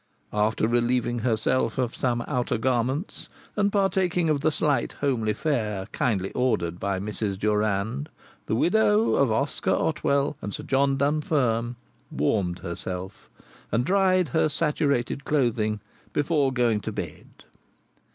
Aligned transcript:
After 0.33 0.67
relieving 0.67 1.19
herself 1.19 1.77
of 1.77 1.95
some 1.95 2.23
outer 2.27 2.57
garments, 2.57 3.29
and 3.55 3.71
partaking 3.71 4.29
of 4.29 4.41
the 4.41 4.49
slight 4.49 4.93
homely 4.93 5.31
fare 5.31 5.85
kindly 5.91 6.31
ordered 6.31 6.79
by 6.79 6.99
Mrs. 6.99 7.37
Durand, 7.37 8.09
the 8.47 8.55
widow 8.55 9.13
of 9.13 9.31
Oscar 9.31 9.69
Otwell 9.75 10.37
and 10.41 10.55
Sir 10.55 10.63
John 10.63 10.97
Dunfern 10.97 11.75
warmed 12.09 12.57
herself 12.65 13.29
and 13.71 13.85
dried 13.85 14.29
her 14.29 14.49
saturated 14.49 15.23
clothing 15.23 15.81
before 16.13 16.51
going 16.51 16.79
to 16.79 16.91
bed. 16.91 17.27